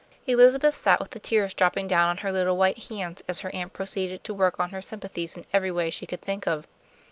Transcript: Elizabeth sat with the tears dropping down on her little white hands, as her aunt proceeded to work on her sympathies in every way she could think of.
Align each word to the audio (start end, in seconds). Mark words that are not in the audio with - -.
Elizabeth 0.25 0.73
sat 0.73 0.99
with 0.99 1.11
the 1.11 1.19
tears 1.19 1.53
dropping 1.53 1.87
down 1.87 2.09
on 2.09 2.17
her 2.25 2.31
little 2.31 2.57
white 2.57 2.85
hands, 2.89 3.21
as 3.27 3.41
her 3.41 3.53
aunt 3.53 3.71
proceeded 3.71 4.23
to 4.23 4.33
work 4.33 4.59
on 4.59 4.71
her 4.71 4.81
sympathies 4.81 5.37
in 5.37 5.43
every 5.53 5.69
way 5.69 5.91
she 5.91 6.07
could 6.07 6.21
think 6.21 6.47
of. 6.47 6.67